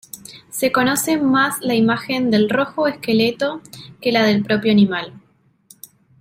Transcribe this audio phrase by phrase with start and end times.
[0.49, 3.61] Se conoce más la imagen del rojo esqueleto
[4.01, 5.13] que la del propio animal.